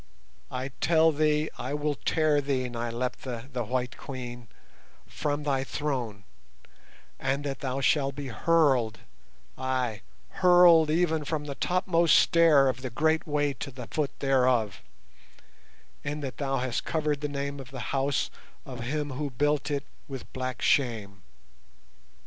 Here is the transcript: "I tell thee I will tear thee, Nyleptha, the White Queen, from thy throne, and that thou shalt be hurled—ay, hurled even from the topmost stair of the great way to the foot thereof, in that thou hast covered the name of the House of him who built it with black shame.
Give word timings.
"I 0.49 0.69
tell 0.81 1.11
thee 1.11 1.51
I 1.59 1.75
will 1.75 1.93
tear 1.93 2.41
thee, 2.41 2.67
Nyleptha, 2.69 3.49
the 3.53 3.63
White 3.63 3.97
Queen, 3.97 4.47
from 5.05 5.43
thy 5.43 5.63
throne, 5.63 6.23
and 7.19 7.43
that 7.43 7.59
thou 7.59 7.81
shalt 7.81 8.15
be 8.15 8.29
hurled—ay, 8.29 10.01
hurled 10.29 10.89
even 10.89 11.23
from 11.23 11.43
the 11.45 11.53
topmost 11.53 12.15
stair 12.17 12.67
of 12.67 12.81
the 12.81 12.89
great 12.89 13.27
way 13.27 13.53
to 13.53 13.69
the 13.69 13.85
foot 13.91 14.19
thereof, 14.21 14.81
in 16.03 16.21
that 16.21 16.37
thou 16.37 16.57
hast 16.57 16.83
covered 16.83 17.21
the 17.21 17.29
name 17.29 17.59
of 17.59 17.69
the 17.69 17.91
House 17.93 18.31
of 18.65 18.79
him 18.79 19.11
who 19.11 19.29
built 19.29 19.69
it 19.69 19.83
with 20.07 20.33
black 20.33 20.63
shame. 20.63 21.21